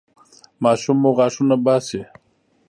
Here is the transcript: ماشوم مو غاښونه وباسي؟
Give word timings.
ماشوم 0.63 0.97
مو 1.03 1.11
غاښونه 1.17 1.55
وباسي؟ 1.57 2.01